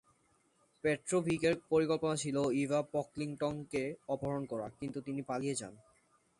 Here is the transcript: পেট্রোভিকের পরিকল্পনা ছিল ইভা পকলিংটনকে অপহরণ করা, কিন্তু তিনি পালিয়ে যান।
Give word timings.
পেট্রোভিকের 0.83 1.55
পরিকল্পনা 1.69 2.15
ছিল 2.15 2.37
ইভা 2.63 2.79
পকলিংটনকে 2.93 3.83
অপহরণ 4.07 4.43
করা, 4.45 4.67
কিন্তু 4.79 4.97
তিনি 5.01 5.21
পালিয়ে 5.21 5.55
যান। 5.55 5.73